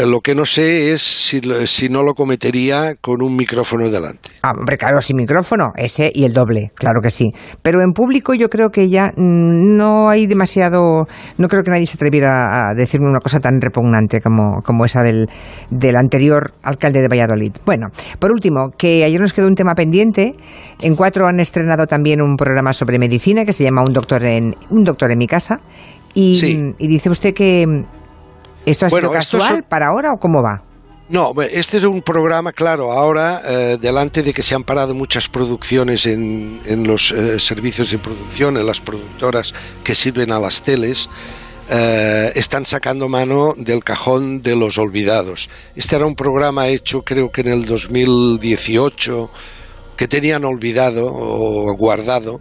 lo 0.04 0.20
que 0.20 0.34
no 0.34 0.44
sé 0.44 0.92
es 0.92 1.02
si, 1.02 1.40
si 1.66 1.88
no 1.88 2.02
lo 2.02 2.14
cometería 2.14 2.94
con 3.00 3.22
un 3.22 3.36
micrófono 3.36 3.88
delante. 3.88 4.30
Ah, 4.42 4.52
hombre, 4.58 4.76
claro, 4.76 5.00
sin 5.00 5.16
micrófono, 5.16 5.72
ese 5.76 6.10
y 6.14 6.24
el 6.24 6.32
doble, 6.32 6.72
claro 6.74 7.00
que 7.02 7.10
sí. 7.10 7.30
Pero 7.62 7.80
en 7.82 7.92
público 7.92 8.34
yo 8.34 8.48
creo 8.48 8.68
que 8.70 8.88
ya 8.88 9.12
mm, 9.16 9.76
no 9.76 10.10
hay 10.10 10.26
demasiado, 10.26 11.06
no 11.38 11.48
creo 11.48 11.62
que 11.62 11.70
nadie 11.70 11.86
se 11.86 11.94
atreviera 11.96 12.68
a 12.70 12.74
decirme 12.74 13.08
una 13.08 13.20
cosa 13.20 13.40
tan 13.40 13.60
repugnante 13.60 14.20
como, 14.20 14.62
como 14.62 14.84
esa 14.84 15.02
del, 15.02 15.28
del 15.70 15.96
anterior 15.96 16.52
alcalde 16.62 17.00
de 17.00 17.08
Valladolid. 17.08 17.52
Bueno, 17.64 17.86
por 18.18 18.32
último, 18.32 18.70
que 18.76 19.04
ayer 19.04 19.20
nos 19.20 19.32
quedó 19.32 19.46
un 19.46 19.54
tema 19.54 19.74
pendiente. 19.74 20.34
En 20.82 20.96
cuatro 20.96 21.26
han 21.26 21.40
estrenado 21.40 21.86
también 21.86 22.20
un 22.20 22.36
programa 22.36 22.72
sobre 22.72 22.98
medicina 22.98 23.44
que 23.44 23.52
se 23.52 23.64
llama 23.64 23.82
Un 23.86 23.92
doctor 23.94 24.24
en, 24.24 24.54
un 24.70 24.84
doctor 24.84 25.10
en 25.12 25.18
mi 25.18 25.26
casa. 25.26 25.60
Y, 26.14 26.36
Sí. 26.36 26.74
y 26.78 26.88
dice 26.88 27.10
usted 27.10 27.34
que 27.34 27.64
esto 28.66 28.86
ha 28.86 28.88
Bueno, 28.90 29.08
sido 29.08 29.18
casual 29.18 29.62
para 29.62 29.86
ahora 29.88 30.12
o 30.12 30.18
cómo 30.18 30.42
va. 30.42 30.62
No, 31.08 31.32
este 31.40 31.78
es 31.78 31.84
un 31.84 32.02
programa, 32.02 32.52
claro, 32.52 32.90
ahora, 32.90 33.40
eh, 33.46 33.78
delante 33.80 34.24
de 34.24 34.34
que 34.34 34.42
se 34.42 34.56
han 34.56 34.64
parado 34.64 34.92
muchas 34.92 35.28
producciones 35.28 36.04
en, 36.04 36.60
en 36.66 36.84
los 36.84 37.12
eh, 37.12 37.38
servicios 37.38 37.92
de 37.92 37.98
producción, 37.98 38.56
en 38.56 38.66
las 38.66 38.80
productoras 38.80 39.54
que 39.84 39.94
sirven 39.94 40.32
a 40.32 40.40
las 40.40 40.62
teles, 40.62 41.08
eh, 41.68 42.32
están 42.34 42.66
sacando 42.66 43.08
mano 43.08 43.54
del 43.56 43.84
cajón 43.84 44.42
de 44.42 44.56
los 44.56 44.78
olvidados. 44.78 45.48
Este 45.76 45.94
era 45.94 46.06
un 46.06 46.16
programa 46.16 46.66
hecho 46.68 47.02
creo 47.02 47.30
que 47.30 47.42
en 47.42 47.48
el 47.48 47.66
2018, 47.66 49.30
que 49.96 50.08
tenían 50.08 50.44
olvidado 50.44 51.06
o 51.06 51.72
guardado. 51.74 52.40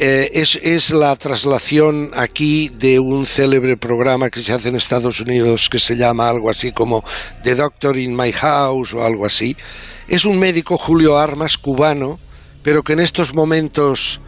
Eh, 0.00 0.30
es, 0.34 0.54
es 0.62 0.90
la 0.90 1.16
traslación 1.16 2.10
aquí 2.14 2.68
de 2.68 3.00
un 3.00 3.26
célebre 3.26 3.76
programa 3.76 4.30
que 4.30 4.40
se 4.40 4.52
hace 4.52 4.68
en 4.68 4.76
Estados 4.76 5.18
Unidos 5.20 5.68
que 5.68 5.80
se 5.80 5.96
llama 5.96 6.28
algo 6.28 6.50
así 6.50 6.70
como 6.70 7.02
The 7.42 7.56
Doctor 7.56 7.98
in 7.98 8.16
My 8.16 8.30
House 8.30 8.94
o 8.94 9.02
algo 9.02 9.26
así. 9.26 9.56
Es 10.06 10.24
un 10.24 10.38
médico, 10.38 10.78
Julio 10.78 11.18
Armas, 11.18 11.58
cubano, 11.58 12.20
pero 12.62 12.84
que 12.84 12.92
en 12.92 13.00
estos 13.00 13.34
momentos 13.34 14.20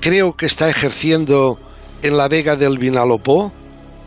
creo 0.00 0.36
que 0.36 0.44
está 0.44 0.68
ejerciendo 0.68 1.58
en 2.02 2.18
la 2.18 2.28
Vega 2.28 2.54
del 2.54 2.76
Vinalopó, 2.76 3.50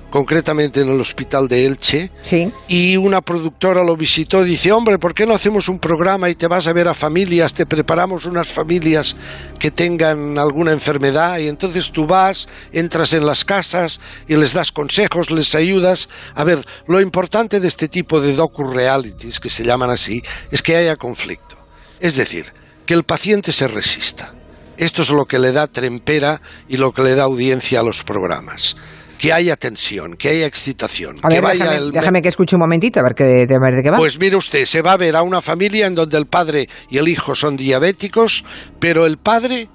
concretamente 0.09 0.81
en 0.81 0.89
el 0.89 0.99
hospital 0.99 1.47
de 1.47 1.65
Elche. 1.65 2.11
Sí. 2.21 2.51
Y 2.67 2.97
una 2.97 3.21
productora 3.21 3.83
lo 3.83 3.95
visitó 3.97 4.45
y 4.45 4.49
dice, 4.49 4.71
hombre, 4.71 4.99
¿por 4.99 5.13
qué 5.13 5.25
no 5.25 5.33
hacemos 5.33 5.67
un 5.69 5.79
programa 5.79 6.29
y 6.29 6.35
te 6.35 6.47
vas 6.47 6.67
a 6.67 6.73
ver 6.73 6.87
a 6.87 6.93
familias, 6.93 7.53
te 7.53 7.65
preparamos 7.65 8.25
unas 8.25 8.47
familias 8.47 9.15
que 9.59 9.71
tengan 9.71 10.37
alguna 10.37 10.71
enfermedad 10.71 11.37
y 11.39 11.47
entonces 11.47 11.91
tú 11.91 12.05
vas, 12.05 12.47
entras 12.71 13.13
en 13.13 13.25
las 13.25 13.43
casas 13.43 13.99
y 14.27 14.35
les 14.35 14.53
das 14.53 14.71
consejos, 14.71 15.31
les 15.31 15.55
ayudas. 15.55 16.09
A 16.35 16.43
ver, 16.43 16.65
lo 16.87 17.01
importante 17.01 17.59
de 17.59 17.67
este 17.67 17.87
tipo 17.87 18.21
de 18.21 18.35
docu-realities, 18.35 19.39
que 19.39 19.49
se 19.49 19.63
llaman 19.63 19.89
así, 19.89 20.21
es 20.51 20.61
que 20.61 20.75
haya 20.75 20.95
conflicto. 20.95 21.57
Es 21.99 22.15
decir, 22.15 22.53
que 22.85 22.93
el 22.93 23.03
paciente 23.03 23.51
se 23.51 23.67
resista. 23.67 24.33
Esto 24.77 25.01
es 25.01 25.09
lo 25.09 25.25
que 25.25 25.39
le 25.39 25.51
da 25.51 25.67
trempera 25.67 26.39
y 26.67 26.77
lo 26.77 26.93
que 26.93 27.01
le 27.01 27.15
da 27.15 27.23
audiencia 27.23 27.79
a 27.79 27.83
los 27.83 28.03
programas. 28.03 28.75
Que 29.17 29.33
haya 29.33 29.55
tensión, 29.55 30.15
que 30.15 30.29
haya 30.29 30.45
excitación, 30.45 31.17
A 31.23 31.29
que 31.29 31.41
vaya 31.41 31.63
déjame, 31.63 31.77
el 31.85 31.91
déjame 31.91 32.21
que 32.21 32.29
escuche 32.29 32.55
un 32.55 32.61
momentito 32.61 32.99
a 32.99 33.03
ver, 33.03 33.15
qué, 33.15 33.23
de, 33.23 33.55
a 33.55 33.59
ver 33.59 33.75
de 33.75 33.83
qué 33.83 33.89
va. 33.89 33.97
pues 33.97 34.19
mire 34.19 34.35
usted, 34.35 34.65
se 34.65 34.81
va 34.81 34.93
a 34.93 34.97
ver 34.97 35.15
a 35.15 35.23
una 35.23 35.41
familia 35.41 35.87
en 35.87 35.95
donde 35.95 36.17
el 36.17 36.27
padre 36.27 36.69
y 36.89 36.97
el 36.97 37.07
hijo 37.07 37.35
son 37.35 37.57
diabéticos, 37.57 38.43
pero 38.79 39.05
el 39.05 39.17
padre 39.17 39.69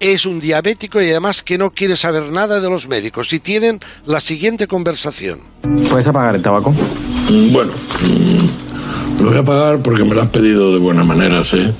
es 0.00 0.26
un 0.26 0.40
diabético 0.40 1.00
y 1.00 1.10
además 1.10 1.42
que 1.42 1.56
no 1.58 1.70
quiere 1.70 1.96
saber 1.96 2.24
nada 2.24 2.60
de 2.60 2.68
los 2.68 2.88
médicos. 2.88 3.32
Y 3.32 3.40
tienen 3.40 3.78
la 4.04 4.20
siguiente 4.20 4.66
conversación. 4.66 5.40
¿Puedes 5.88 6.06
apagar 6.08 6.34
el 6.34 6.42
tabaco? 6.42 6.74
Bueno, 7.50 7.72
mm, 7.72 9.22
lo 9.22 9.30
voy 9.30 9.38
a 9.38 9.42
pagar 9.44 9.78
porque 9.82 10.04
me 10.04 10.14
lo 10.14 10.22
has 10.22 10.28
pedido 10.28 10.72
de 10.72 10.78
buena 10.78 11.04
manera, 11.04 11.42
sí. 11.44 11.70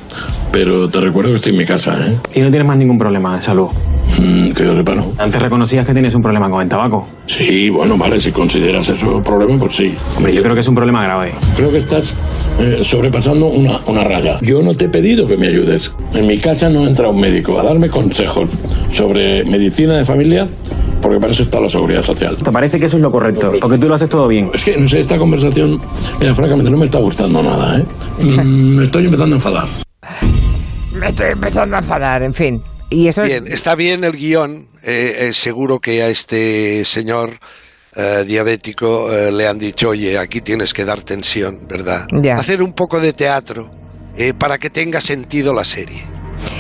Pero 0.53 0.89
te 0.89 1.01
recuerdo 1.01 1.31
que 1.31 1.37
estoy 1.37 1.53
en 1.53 1.59
mi 1.59 1.67
casa, 1.67 1.95
¿eh? 2.07 2.17
Y 2.35 2.41
no 2.41 2.49
tienes 2.51 2.67
más 2.67 2.79
ningún 2.79 2.99
problema 2.99 3.37
de 3.37 3.43
salud. 3.43 3.69
Mm, 4.19 4.53
que 4.53 4.65
yo 4.65 4.75
sepa, 4.75 4.95
no. 4.95 5.13
Antes 5.19 5.41
reconocías 5.43 5.85
que 5.85 5.93
tienes 5.93 6.15
un 6.15 6.23
problema 6.23 6.49
con 6.49 6.63
el 6.63 6.69
tabaco. 6.69 7.07
Sí, 7.27 7.69
bueno, 7.71 7.97
vale, 7.99 8.19
si 8.21 8.33
consideras 8.33 8.89
eso 8.89 9.17
un 9.17 9.23
problema, 9.23 9.59
pues 9.59 9.75
sí. 9.77 9.95
Hombre, 10.17 10.35
yo 10.35 10.43
creo 10.43 10.55
que 10.55 10.61
es 10.61 10.69
un 10.69 10.75
problema 10.75 11.03
grave. 11.03 11.33
Creo 11.57 11.71
que 11.71 11.79
estás 11.79 12.15
eh, 12.61 12.81
sobrepasando 12.83 13.47
una, 13.47 13.79
una 13.87 14.05
raya. 14.05 14.39
Yo 14.41 14.63
no 14.63 14.75
te 14.75 14.87
he 14.87 14.89
pedido 14.89 15.27
que 15.27 15.37
me 15.37 15.49
ayudes. 15.49 15.93
En 16.15 16.27
mi 16.27 16.39
casa 16.39 16.69
no 16.71 16.87
entra 16.87 17.09
un 17.09 17.21
médico 17.21 17.59
a 17.59 17.63
darme 17.63 17.89
consejos 17.89 18.49
sobre 18.93 19.45
medicina 19.45 19.97
de 19.97 20.05
familia, 20.05 20.49
porque 21.03 21.19
para 21.19 21.33
eso 21.33 21.43
está 21.43 21.61
la 21.61 21.69
seguridad 21.69 22.03
social. 22.03 22.37
¿Te 22.37 22.51
parece 22.51 22.81
que 22.81 22.87
eso 22.87 22.97
es 22.97 23.03
lo 23.03 23.11
correcto? 23.11 23.53
Porque 23.61 23.79
tú 23.79 23.89
lo 23.89 23.95
haces 23.95 24.09
todo 24.09 24.27
bien. 24.29 24.51
Es 24.55 24.65
que, 24.65 24.77
no 24.77 24.89
sé, 24.89 25.01
esta 25.01 25.19
conversación, 25.19 25.79
mira, 26.21 26.35
francamente, 26.35 26.71
no 26.71 26.79
me 26.79 26.87
está 26.87 26.99
gustando 26.99 27.43
nada, 27.43 27.79
¿eh? 27.79 27.85
Mm, 28.23 28.77
me 28.77 28.85
estoy 28.85 29.05
empezando 29.05 29.35
a 29.35 29.39
enfadar. 29.39 29.69
Me 30.95 31.09
estoy 31.09 31.29
empezando 31.33 31.77
a 31.77 31.81
enfadar, 31.81 32.23
en 32.23 32.33
fin. 32.33 32.63
Y 32.91 33.09
eso 33.09 33.23
es- 33.23 33.29
Bien, 33.29 33.47
está 33.47 33.75
bien 33.75 34.05
el 34.05 34.13
guion. 34.13 34.69
eh, 34.83 35.29
eh, 35.29 35.33
seguro 35.33 35.81
que 35.81 36.03
a 36.03 36.09
este 36.09 36.85
señor 36.85 37.41
eh, 37.97 38.25
diabético 38.27 39.13
eh, 39.13 39.33
le 39.33 39.49
han 39.49 39.59
dicho, 39.59 39.89
oye, 39.89 40.17
aquí 40.19 40.41
tienes 40.41 40.73
que 40.73 40.85
dar 40.85 41.03
tensión, 41.03 41.67
¿verdad? 41.67 42.07
Ya. 42.13 42.37
Hacer 42.37 42.63
un 42.63 42.73
poco 42.73 43.01
de 43.01 43.13
teatro 43.13 43.71
para 44.39 44.59
que 44.59 44.71
tenga 44.71 45.01
sentido 45.01 45.53
la 45.53 45.65
serie. 45.65 46.05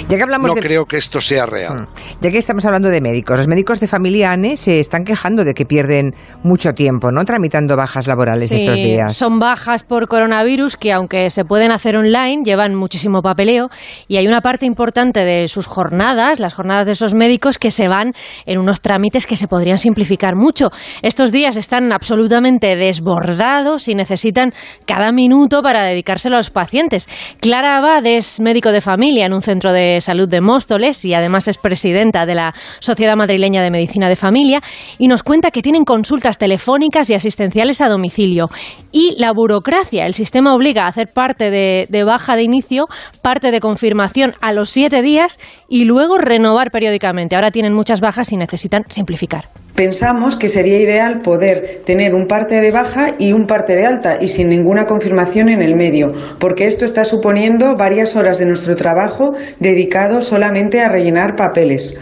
Ya 0.08 0.16
que 0.16 0.22
hablamos 0.22 0.48
No 0.48 0.54
de... 0.54 0.60
creo 0.60 0.84
que 0.84 0.96
esto 0.96 1.20
sea 1.20 1.46
real. 1.46 1.88
Ya 2.20 2.30
que 2.30 2.38
estamos 2.38 2.64
hablando 2.64 2.88
de 2.88 3.00
médicos, 3.00 3.36
los 3.36 3.48
médicos 3.48 3.80
de 3.80 3.88
familia 3.88 4.32
ANE 4.32 4.56
se 4.56 4.80
están 4.80 5.04
quejando 5.04 5.44
de 5.44 5.54
que 5.54 5.64
pierden 5.64 6.12
mucho 6.42 6.72
tiempo, 6.72 7.10
¿no? 7.10 7.24
Tramitando 7.24 7.76
bajas 7.76 8.06
laborales 8.06 8.48
Sí, 8.48 8.56
estos 8.56 8.78
días. 8.78 9.16
Son 9.16 9.38
bajas 9.38 9.82
por 9.82 10.06
coronavirus 10.08 10.76
que, 10.76 10.92
aunque 10.92 11.30
se 11.30 11.44
pueden 11.44 11.70
hacer 11.70 11.96
online, 11.96 12.42
llevan 12.44 12.74
muchísimo 12.74 13.22
papeleo 13.22 13.68
y 14.08 14.16
hay 14.16 14.26
una 14.26 14.40
parte 14.40 14.66
importante 14.66 15.20
de 15.20 15.48
sus 15.48 15.66
jornadas, 15.66 16.40
las 16.40 16.54
jornadas 16.54 16.86
de 16.86 16.92
esos 16.92 17.14
médicos, 17.14 17.58
que 17.58 17.70
se 17.70 17.88
van 17.88 18.12
en 18.44 18.58
unos 18.58 18.80
trámites 18.80 19.26
que 19.26 19.36
se 19.36 19.48
podrían 19.48 19.78
simplificar 19.78 20.36
mucho. 20.36 20.70
Estos 21.02 21.32
días 21.32 21.56
están 21.56 21.92
absolutamente 21.92 22.76
desbordados 22.76 23.88
y 23.88 23.94
necesitan 23.94 24.52
cada 24.86 25.12
minuto 25.12 25.62
para 25.62 25.82
dedicárselo 25.84 26.36
a 26.36 26.38
los 26.38 26.50
pacientes. 26.50 27.08
Clara 27.40 27.76
Abad 27.78 28.06
es 28.06 28.40
médico 28.40 28.72
de 28.72 28.80
familia 28.80 29.26
en 29.26 29.32
un 29.32 29.42
centro 29.42 29.72
de 29.72 29.85
salud 30.00 30.28
de 30.28 30.40
Móstoles 30.40 31.04
y 31.04 31.14
además 31.14 31.48
es 31.48 31.58
presidenta 31.58 32.26
de 32.26 32.34
la 32.34 32.54
Sociedad 32.80 33.16
Madrileña 33.16 33.62
de 33.62 33.70
Medicina 33.70 34.08
de 34.08 34.16
Familia 34.16 34.62
y 34.98 35.08
nos 35.08 35.22
cuenta 35.22 35.50
que 35.50 35.62
tienen 35.62 35.84
consultas 35.84 36.38
telefónicas 36.38 37.10
y 37.10 37.14
asistenciales 37.14 37.80
a 37.80 37.88
domicilio. 37.88 38.48
Y 38.92 39.14
la 39.18 39.32
burocracia, 39.32 40.06
el 40.06 40.14
sistema 40.14 40.54
obliga 40.54 40.84
a 40.84 40.88
hacer 40.88 41.12
parte 41.12 41.50
de, 41.50 41.86
de 41.88 42.04
baja 42.04 42.36
de 42.36 42.42
inicio, 42.42 42.86
parte 43.22 43.50
de 43.50 43.60
confirmación 43.60 44.34
a 44.40 44.52
los 44.52 44.70
siete 44.70 45.02
días 45.02 45.38
y 45.68 45.84
luego 45.84 46.18
renovar 46.18 46.70
periódicamente. 46.70 47.36
Ahora 47.36 47.50
tienen 47.50 47.74
muchas 47.74 48.00
bajas 48.00 48.32
y 48.32 48.36
necesitan 48.36 48.84
simplificar. 48.88 49.65
Pensamos 49.76 50.36
que 50.36 50.48
sería 50.48 50.78
ideal 50.78 51.18
poder 51.18 51.82
tener 51.84 52.14
un 52.14 52.26
parte 52.26 52.62
de 52.62 52.70
baja 52.70 53.08
y 53.18 53.34
un 53.34 53.46
parte 53.46 53.74
de 53.74 53.84
alta 53.84 54.16
y 54.18 54.28
sin 54.28 54.48
ninguna 54.48 54.86
confirmación 54.86 55.50
en 55.50 55.60
el 55.60 55.76
medio, 55.76 56.14
porque 56.40 56.64
esto 56.64 56.86
está 56.86 57.04
suponiendo 57.04 57.74
varias 57.76 58.16
horas 58.16 58.38
de 58.38 58.46
nuestro 58.46 58.74
trabajo 58.74 59.34
dedicado 59.60 60.22
solamente 60.22 60.80
a 60.80 60.88
rellenar 60.88 61.36
papeles. 61.36 62.00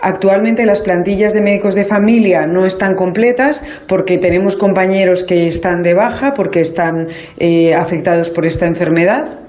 Actualmente 0.00 0.64
las 0.64 0.80
plantillas 0.80 1.34
de 1.34 1.42
médicos 1.42 1.74
de 1.74 1.84
familia 1.84 2.46
no 2.46 2.64
están 2.64 2.94
completas 2.94 3.62
porque 3.86 4.16
tenemos 4.16 4.56
compañeros 4.56 5.22
que 5.22 5.46
están 5.46 5.82
de 5.82 5.92
baja 5.92 6.32
porque 6.34 6.60
están 6.60 7.08
eh, 7.38 7.74
afectados 7.74 8.30
por 8.30 8.46
esta 8.46 8.64
enfermedad. 8.64 9.40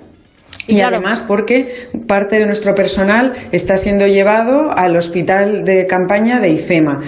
y 0.68 0.82
además 0.82 1.24
porque 1.26 1.88
parte 2.06 2.38
de 2.38 2.46
nuestro 2.46 2.74
personal 2.74 3.34
está 3.54 3.78
siendo 3.78 4.06
llevado 4.08 4.66
al 4.76 4.98
hospital 4.98 5.64
de 5.64 5.86
campaña 5.88 6.42
de 6.42 6.50
IFEMA. 6.50 7.00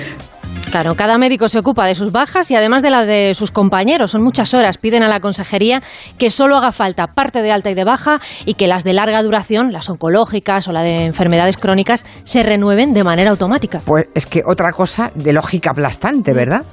Claro, 0.73 0.95
cada 0.95 1.19
médico 1.19 1.49
se 1.49 1.59
ocupa 1.59 1.85
de 1.85 1.93
sus 1.93 2.11
bajas 2.11 2.49
y 2.49 2.55
además 2.55 2.81
de 2.81 2.89
la 2.89 3.05
de 3.05 3.35
sus 3.35 3.51
compañeros. 3.51 4.09
Son 4.09 4.23
muchas 4.23 4.55
horas. 4.55 4.79
Piden 4.79 5.03
a 5.03 5.07
la 5.07 5.19
consejería 5.19 5.83
que 6.17 6.31
solo 6.31 6.57
haga 6.57 6.71
falta 6.71 7.05
parte 7.05 7.43
de 7.43 7.51
alta 7.51 7.69
y 7.69 7.75
de 7.75 7.83
baja 7.83 8.17
y 8.47 8.55
que 8.55 8.65
las 8.65 8.83
de 8.83 8.93
larga 8.93 9.21
duración, 9.21 9.71
las 9.71 9.87
oncológicas 9.87 10.67
o 10.67 10.71
la 10.71 10.81
de 10.81 11.05
enfermedades 11.05 11.57
crónicas, 11.57 12.07
se 12.23 12.41
renueven 12.41 12.95
de 12.95 13.03
manera 13.03 13.29
automática. 13.29 13.81
Pues 13.85 14.07
es 14.15 14.25
que 14.25 14.41
otra 14.43 14.71
cosa 14.71 15.11
de 15.13 15.31
lógica 15.31 15.69
aplastante, 15.69 16.33
¿verdad? 16.33 16.63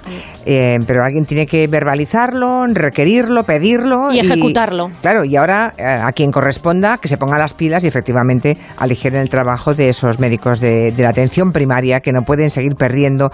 Eh, 0.46 0.78
pero 0.86 1.04
alguien 1.04 1.26
tiene 1.26 1.44
que 1.44 1.66
verbalizarlo, 1.66 2.64
requerirlo, 2.68 3.44
pedirlo. 3.44 4.10
Y 4.14 4.20
ejecutarlo. 4.20 4.90
claro, 5.02 5.26
y 5.26 5.36
ahora 5.36 5.74
eh, 5.76 5.84
a 5.84 6.10
quien 6.12 6.30
corresponda 6.30 6.96
que 6.96 7.08
se 7.08 7.18
ponga 7.18 7.36
las 7.36 7.52
pilas 7.52 7.84
y 7.84 7.88
efectivamente 7.88 8.56
aligeren 8.78 9.20
el 9.20 9.28
trabajo 9.28 9.74
de 9.74 9.90
esos 9.90 10.18
médicos 10.18 10.58
de, 10.58 10.90
de 10.90 11.02
la 11.02 11.10
atención 11.10 11.52
primaria 11.52 12.00
que 12.00 12.14
no 12.14 12.22
pueden 12.22 12.48
seguir 12.48 12.76
perdiendo 12.76 13.30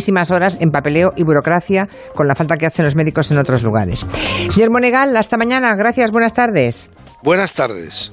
tantísimas 0.00 0.30
horas 0.30 0.56
en 0.62 0.70
papeleo 0.70 1.12
y 1.14 1.24
burocracia 1.24 1.86
con 2.14 2.26
la 2.26 2.34
falta 2.34 2.56
que 2.56 2.64
hacen 2.64 2.86
los 2.86 2.94
médicos 2.94 3.30
en 3.30 3.36
otros 3.36 3.62
lugares. 3.62 4.06
Señor 4.48 4.70
Monegal, 4.70 5.14
hasta 5.14 5.36
mañana. 5.36 5.74
Gracias, 5.74 6.10
buenas 6.10 6.32
tardes. 6.32 6.88
Buenas 7.22 7.52
tardes. 7.52 8.10